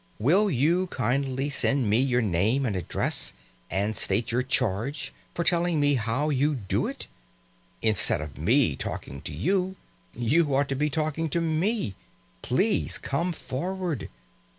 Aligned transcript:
Will 0.17 0.49
you 0.49 0.87
kindly 0.87 1.51
send 1.51 1.87
me 1.87 1.99
your 1.99 2.23
name 2.23 2.65
and 2.65 2.75
address, 2.75 3.33
and 3.69 3.95
state 3.95 4.31
your 4.31 4.41
charge 4.41 5.13
for 5.35 5.43
telling 5.43 5.79
me 5.79 5.93
how 5.93 6.31
you 6.31 6.55
do 6.55 6.87
it? 6.87 7.05
Instead 7.83 8.19
of 8.19 8.35
me 8.35 8.75
talking 8.75 9.21
to 9.21 9.31
you, 9.31 9.75
you 10.15 10.55
ought 10.55 10.69
to 10.69 10.75
be 10.75 10.89
talking 10.89 11.29
to 11.29 11.39
me. 11.39 11.93
Please 12.41 12.97
come 12.97 13.31
forward. 13.31 14.09